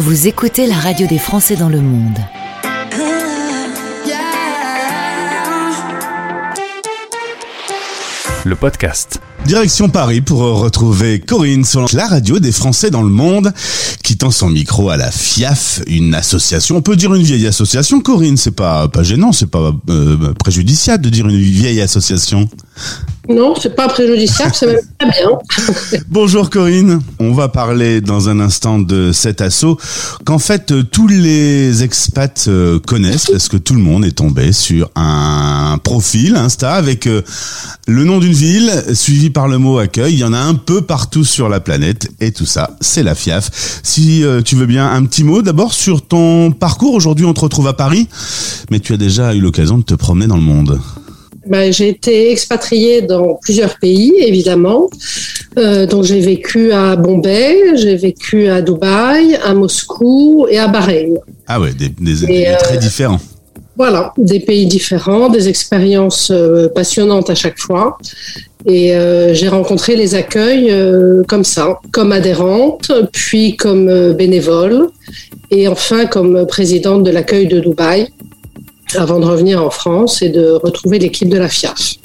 [0.00, 2.18] Vous écoutez la radio des Français dans le monde.
[8.46, 9.20] Le podcast.
[9.50, 13.52] Direction Paris pour retrouver Corinne sur la radio des Français dans le monde,
[14.04, 18.00] qui tend son micro à la FIAF, une association, on peut dire une vieille association,
[18.00, 22.48] Corinne, c'est pas, pas gênant, c'est pas euh, préjudiciable de dire une vieille association.
[23.28, 26.00] Non, c'est pas préjudiciable, c'est même très bien.
[26.08, 29.78] Bonjour Corinne, on va parler dans un instant de cet assaut
[30.24, 34.52] qu'en fait euh, tous les expats euh, connaissent parce que tout le monde est tombé
[34.52, 40.14] sur un profil Insta avec le nom d'une ville suivi par le mot accueil.
[40.14, 43.14] Il y en a un peu partout sur la planète et tout ça, c'est la
[43.14, 43.80] FIAF.
[43.82, 46.94] Si euh, tu veux bien, un petit mot d'abord sur ton parcours.
[46.94, 48.08] Aujourd'hui, on te retrouve à Paris,
[48.70, 50.80] mais tu as déjà eu l'occasion de te promener dans le monde.
[51.46, 54.88] Ben, j'ai été expatriée dans plusieurs pays, évidemment.
[55.58, 61.14] Euh, donc j'ai vécu à Bombay, j'ai vécu à Dubaï, à Moscou et à Bahreïn.
[61.46, 63.20] Ah ouais, des, des, pays très euh, différents.
[63.82, 66.30] Voilà, des pays différents, des expériences
[66.74, 67.96] passionnantes à chaque fois.
[68.66, 74.90] Et euh, j'ai rencontré les accueils euh, comme ça, comme adhérente, puis comme euh, bénévole,
[75.50, 78.08] et enfin comme présidente de l'accueil de Dubaï
[78.96, 81.96] avant de revenir en France et de retrouver l'équipe de la FIAF.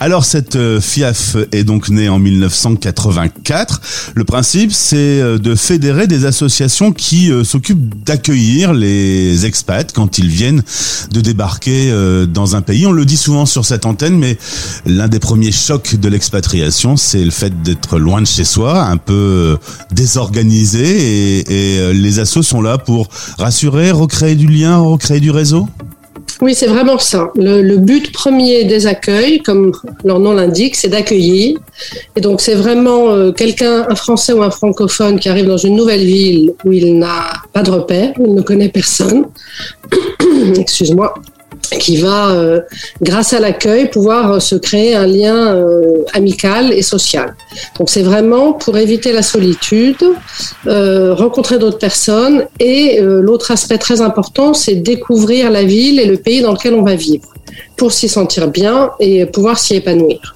[0.00, 3.80] Alors cette euh, FIAF est donc née en 1984.
[4.14, 10.18] Le principe, c'est euh, de fédérer des associations qui euh, s'occupent d'accueillir les expats quand
[10.18, 10.62] ils viennent
[11.12, 11.92] de débarquer
[12.28, 12.86] dans un pays.
[12.86, 14.38] On le dit souvent sur cette antenne, mais
[14.86, 18.96] l'un des premiers chocs de l'expatriation, c'est le fait d'être loin de chez soi, un
[18.96, 19.58] peu
[19.90, 25.68] désorganisé, et, et les assos sont là pour rassurer, recréer du lien, recréer du réseau?
[26.40, 27.30] Oui, c'est vraiment ça.
[27.34, 29.72] Le, but premier des accueils, comme
[30.04, 31.58] leur nom l'indique, c'est d'accueillir.
[32.14, 35.74] Et donc, c'est vraiment euh, quelqu'un, un Français ou un francophone qui arrive dans une
[35.74, 39.26] nouvelle ville où il n'a pas de repère, il ne connaît personne.
[40.56, 41.14] Excuse-moi
[41.76, 42.60] qui va, euh,
[43.02, 47.34] grâce à l'accueil, pouvoir euh, se créer un lien euh, amical et social.
[47.78, 50.04] Donc c'est vraiment pour éviter la solitude,
[50.66, 56.42] rencontrer d'autres personnes et l'autre aspect très important, c'est découvrir la ville et le pays
[56.42, 57.28] dans lequel on va vivre
[57.76, 60.34] pour s'y sentir bien et pouvoir s'y épanouir.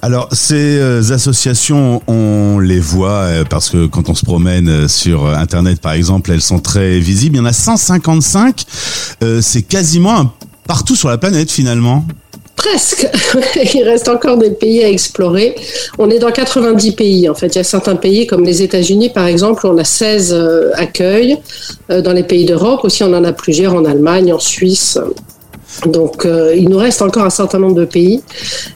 [0.00, 5.92] Alors ces associations, on les voit parce que quand on se promène sur Internet par
[5.92, 7.36] exemple, elles sont très visibles.
[7.36, 8.64] Il y en a 155.
[9.40, 10.32] c'est quasiment un
[10.68, 12.04] partout sur la planète finalement.
[12.54, 13.08] Presque.
[13.74, 15.54] Il reste encore des pays à explorer.
[15.98, 17.48] On est dans 90 pays en fait.
[17.48, 21.38] Il y a certains pays comme les États-Unis par exemple, on a 16 euh, accueils.
[21.90, 24.98] Euh, dans les pays d'Europe aussi, on en a plusieurs en Allemagne, en Suisse.
[25.86, 28.22] Donc, euh, il nous reste encore un certain nombre de pays,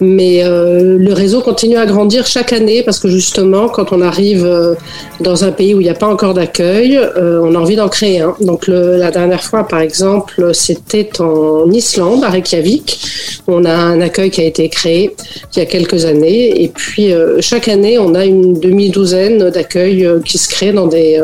[0.00, 4.44] mais euh, le réseau continue à grandir chaque année parce que justement, quand on arrive
[4.44, 4.74] euh,
[5.20, 8.20] dans un pays où il n'y a pas encore d'accueil, on a envie d'en créer
[8.20, 8.34] un.
[8.40, 12.98] Donc, la dernière fois, par exemple, c'était en Islande, à Reykjavik.
[13.46, 15.14] On a un accueil qui a été créé
[15.54, 20.38] il y a quelques années, et puis chaque année, on a une demi-douzaine d'accueils qui
[20.38, 21.22] se créent dans des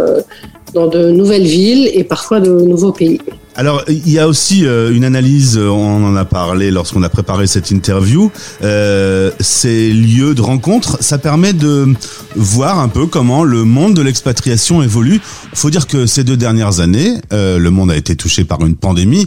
[0.75, 3.21] dans de nouvelles villes et parfois de nouveaux pays.
[3.55, 7.11] Alors, il y a aussi euh, une analyse, euh, on en a parlé lorsqu'on a
[7.11, 8.31] préparé cette interview,
[8.63, 11.93] euh, ces lieux de rencontre, ça permet de
[12.35, 15.21] voir un peu comment le monde de l'expatriation évolue.
[15.53, 19.27] Faut dire que ces deux dernières années, le monde a été touché par une pandémie,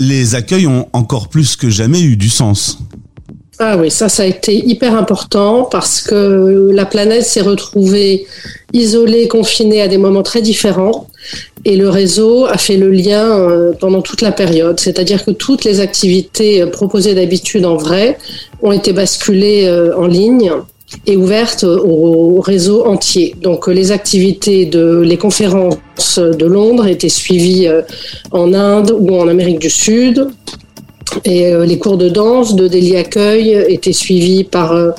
[0.00, 2.78] les accueils ont encore plus que jamais eu du sens.
[3.62, 8.26] Ah oui, ça, ça a été hyper important parce que la planète s'est retrouvée
[8.72, 11.08] isolée, confinée à des moments très différents.
[11.66, 14.80] Et le réseau a fait le lien euh, pendant toute la période.
[14.80, 18.16] C'est-à-dire que toutes les activités proposées d'habitude en vrai
[18.62, 20.50] ont été basculées euh, en ligne
[21.06, 23.34] et ouvertes au réseau entier.
[23.42, 27.82] Donc les activités de les conférences de Londres étaient suivies euh,
[28.30, 30.28] en Inde ou en Amérique du Sud,
[31.24, 34.90] et euh, les cours de danse de Delhi Accueil étaient suivis par euh,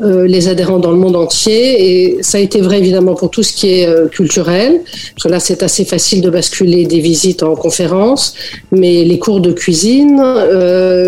[0.00, 2.14] euh, les adhérents dans le monde entier.
[2.16, 4.80] Et ça a été vrai évidemment pour tout ce qui est culturel.
[5.14, 8.34] Parce que là, c'est assez facile de basculer des visites en conférence.
[8.72, 10.22] Mais les cours de cuisine,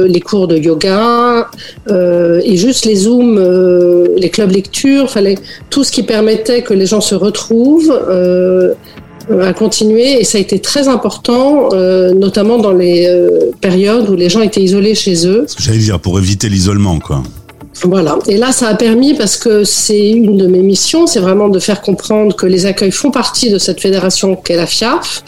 [0.06, 1.48] les cours de yoga,
[1.90, 3.38] et juste les Zooms,
[4.16, 5.36] les clubs lecture, fallait
[5.70, 7.92] tout ce qui permettait que les gens se retrouvent
[9.30, 14.14] à continuer et ça a été très important, euh, notamment dans les euh, périodes où
[14.14, 15.46] les gens étaient isolés chez eux.
[15.58, 17.22] J'allais dire pour éviter l'isolement, quoi.
[17.84, 18.18] Voilà.
[18.26, 21.58] Et là, ça a permis, parce que c'est une de mes missions, c'est vraiment de
[21.60, 25.22] faire comprendre que les accueils font partie de cette fédération qu'est la FIAF.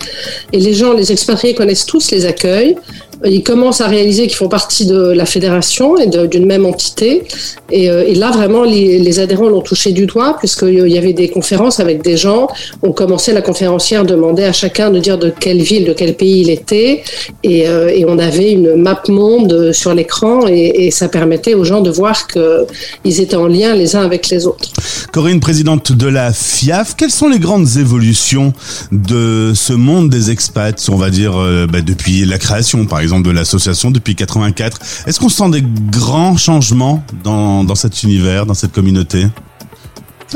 [0.53, 2.77] Et les gens, les expatriés connaissent tous les accueils.
[3.25, 7.25] Ils commencent à réaliser qu'ils font partie de la fédération et d'une même entité.
[7.71, 11.81] Et, et, là, vraiment, les, adhérents l'ont touché du doigt, puisqu'il y avait des conférences
[11.81, 12.49] avec des gens.
[12.83, 16.41] On commençait, la conférencière demandait à chacun de dire de quelle ville, de quel pays
[16.41, 17.03] il était.
[17.43, 21.81] Et, et on avait une map monde sur l'écran et, et, ça permettait aux gens
[21.81, 24.71] de voir qu'ils étaient en lien les uns avec les autres.
[25.13, 28.53] Corinne, présidente de la FIAF, quelles sont les grandes évolutions
[28.93, 33.10] de ce monde des expats, on va dire, euh, bah, depuis la création, par exemple,
[33.19, 38.55] de l'association depuis 84 Est-ce qu'on sent des grands changements dans, dans cet univers, dans
[38.55, 39.27] cette communauté?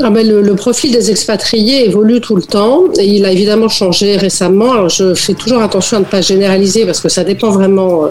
[0.03, 4.17] Ah ben le, profil des expatriés évolue tout le temps et il a évidemment changé
[4.17, 4.89] récemment.
[4.89, 8.09] Je fais toujours attention à ne pas généraliser parce que ça dépend vraiment euh,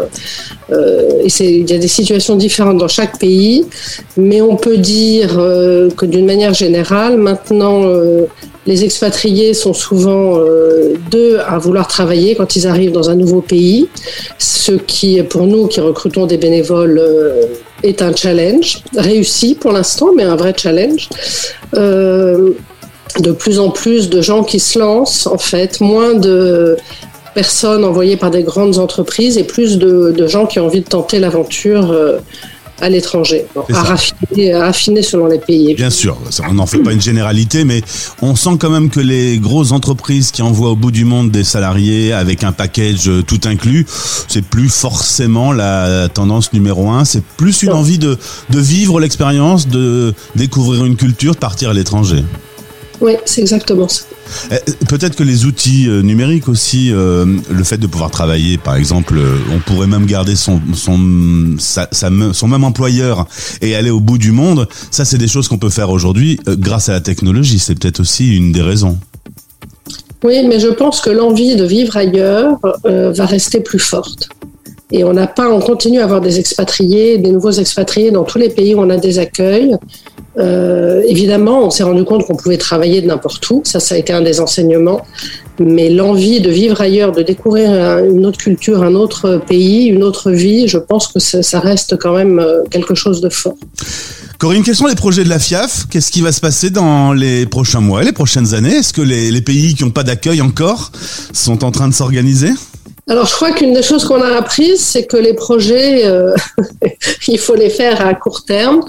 [0.72, 3.66] euh, et il y a des situations différentes dans chaque pays,
[4.16, 7.82] mais on peut dire euh, que d'une manière générale, maintenant
[8.66, 13.40] les expatriés sont souvent euh, deux à vouloir travailler quand ils arrivent dans un nouveau
[13.40, 13.88] pays,
[14.38, 17.42] ce qui, pour nous qui recrutons des bénévoles, euh,
[17.82, 21.08] est un challenge, réussi pour l'instant, mais un vrai challenge.
[21.74, 22.52] Euh,
[23.20, 26.76] de plus en plus de gens qui se lancent, en fait, moins de
[27.34, 31.20] personnes envoyées par des grandes entreprises et plus de, gens qui ont envie de tenter
[31.20, 31.94] l'aventure
[32.80, 35.74] à l'étranger, à raffiner, à selon les pays.
[35.74, 36.18] Bien sûr,
[36.48, 37.82] on n'en fait pas une généralité, mais
[38.20, 41.44] on sent quand même que les grosses entreprises qui envoient au bout du monde des
[41.44, 43.86] salariés avec un package tout inclus,
[44.28, 48.18] c'est plus forcément la tendance numéro un, c'est plus une envie de,
[48.50, 52.24] de vivre l'expérience, de découvrir une culture, de partir à l'étranger.
[53.00, 54.04] Oui, c'est exactement ça.
[54.88, 59.18] Peut-être que les outils numériques aussi, euh, le fait de pouvoir travailler, par exemple,
[59.52, 61.88] on pourrait même garder son son sa,
[62.32, 63.26] son même employeur
[63.60, 64.68] et aller au bout du monde.
[64.90, 67.58] Ça, c'est des choses qu'on peut faire aujourd'hui euh, grâce à la technologie.
[67.58, 68.98] C'est peut-être aussi une des raisons.
[70.22, 74.28] Oui, mais je pense que l'envie de vivre ailleurs euh, va rester plus forte.
[74.90, 78.38] Et on n'a pas, on continue à avoir des expatriés, des nouveaux expatriés dans tous
[78.38, 79.76] les pays où on a des accueils.
[80.36, 83.62] Euh, évidemment, on s'est rendu compte qu'on pouvait travailler de n'importe où.
[83.64, 85.02] Ça, ça a été un des enseignements.
[85.60, 90.32] Mais l'envie de vivre ailleurs, de découvrir une autre culture, un autre pays, une autre
[90.32, 93.54] vie, je pense que ça, reste quand même euh, quelque chose de fort.
[94.38, 97.46] Corinne, quels sont les projets de la FIAF Qu'est-ce qui va se passer dans les
[97.46, 98.78] prochains mois, les prochaines années?
[98.78, 100.90] Est-ce que les pays qui n'ont pas d'accueil encore
[101.32, 102.50] sont en train de s'organiser?
[103.06, 106.34] Alors, je crois qu'une des choses qu'on a apprises, c'est que les projets, euh,
[107.28, 108.80] il faut les faire à court terme.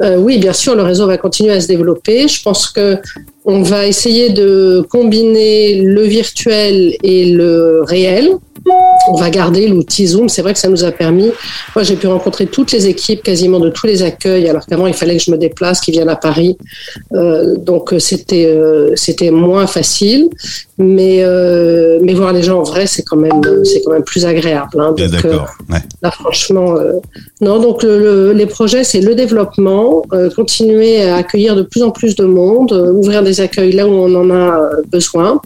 [0.00, 2.28] Euh, oui, bien sûr, le réseau va continuer à se développer.
[2.28, 2.98] Je pense que
[3.44, 8.36] on va essayer de combiner le virtuel et le réel.
[9.08, 10.28] On va garder l'outil Zoom.
[10.28, 11.30] C'est vrai que ça nous a permis.
[11.74, 14.94] Moi, j'ai pu rencontrer toutes les équipes, quasiment de tous les accueils, alors qu'avant, il
[14.94, 16.56] fallait que je me déplace, qu'ils viennent à Paris.
[17.12, 20.28] Euh, donc, c'était euh, c'était moins facile.
[20.76, 24.26] Mais euh, mais voir les gens en vrai, c'est quand même c'est quand même plus
[24.26, 24.80] agréable.
[24.80, 24.92] Hein.
[24.96, 25.50] Donc, D'accord.
[25.70, 25.78] Ouais.
[26.02, 26.94] Là, franchement, euh,
[27.40, 27.60] non.
[27.60, 31.90] Donc, le, le, les projets, c'est le développement, euh, continuer à accueillir de plus en
[31.90, 35.40] plus de monde, ouvrir des accueils là où on en a besoin.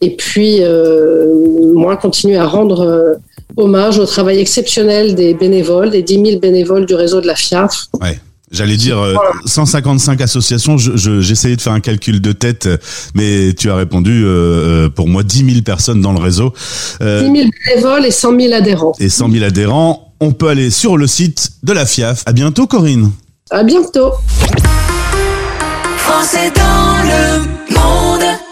[0.00, 1.26] Et puis, euh,
[1.74, 3.14] moi, continuer à rendre euh,
[3.56, 7.86] hommage au travail exceptionnel des bénévoles, des 10 000 bénévoles du réseau de la FIAF.
[8.00, 8.18] Ouais.
[8.50, 9.14] J'allais dire euh,
[9.46, 10.76] 155 associations.
[10.76, 12.68] J'essayais je, de faire un calcul de tête,
[13.14, 16.52] mais tu as répondu euh, pour moi 10 000 personnes dans le réseau.
[17.00, 18.92] Euh, 10 000 bénévoles et 100 000 adhérents.
[18.98, 20.14] Et 100 000 adhérents.
[20.20, 22.24] On peut aller sur le site de la FIAF.
[22.26, 23.12] À bientôt, Corinne.
[23.50, 24.12] À bientôt.
[25.96, 28.49] Français dans le monde.